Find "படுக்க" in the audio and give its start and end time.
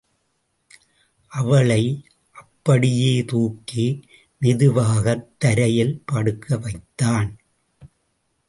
6.05-6.57